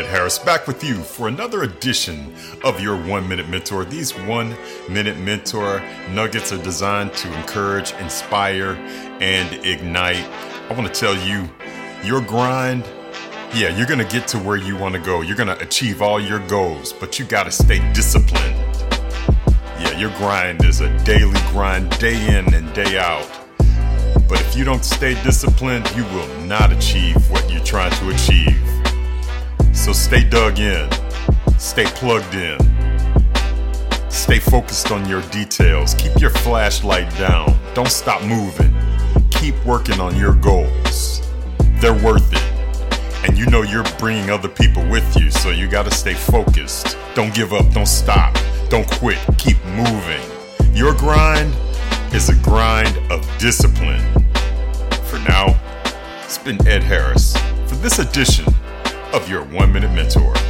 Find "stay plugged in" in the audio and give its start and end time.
31.58-32.58